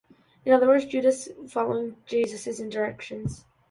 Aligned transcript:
In 0.45 0.51
other 0.51 0.65
words, 0.65 0.85
Judas 0.85 1.29
was 1.37 1.51
following 1.53 1.95
Jesus' 2.07 2.59
instructions. 2.59 3.45